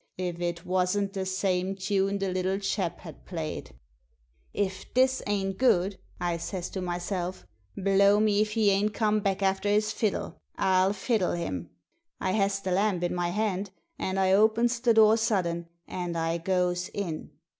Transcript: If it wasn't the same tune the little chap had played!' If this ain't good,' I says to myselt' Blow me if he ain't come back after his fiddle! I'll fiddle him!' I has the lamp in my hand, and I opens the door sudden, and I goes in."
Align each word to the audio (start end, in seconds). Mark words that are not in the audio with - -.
If 0.17 0.41
it 0.41 0.65
wasn't 0.65 1.13
the 1.13 1.27
same 1.27 1.75
tune 1.75 2.17
the 2.17 2.29
little 2.29 2.57
chap 2.57 3.01
had 3.01 3.23
played!' 3.23 3.75
If 4.67 4.91
this 4.95 5.21
ain't 5.27 5.59
good,' 5.59 5.99
I 6.19 6.37
says 6.37 6.71
to 6.71 6.81
myselt' 6.81 7.45
Blow 7.77 8.19
me 8.19 8.41
if 8.41 8.53
he 8.53 8.71
ain't 8.71 8.95
come 8.95 9.19
back 9.19 9.43
after 9.43 9.69
his 9.69 9.91
fiddle! 9.91 10.37
I'll 10.55 10.93
fiddle 10.93 11.33
him!' 11.33 11.69
I 12.19 12.31
has 12.31 12.61
the 12.61 12.71
lamp 12.71 13.03
in 13.03 13.13
my 13.13 13.29
hand, 13.29 13.69
and 13.99 14.19
I 14.19 14.31
opens 14.31 14.79
the 14.79 14.95
door 14.95 15.17
sudden, 15.17 15.67
and 15.87 16.17
I 16.17 16.39
goes 16.39 16.89
in." 16.89 17.29